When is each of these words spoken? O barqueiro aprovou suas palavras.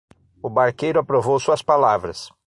O 0.41 0.49
barqueiro 0.49 0.99
aprovou 0.99 1.39
suas 1.39 1.61
palavras. 1.61 2.31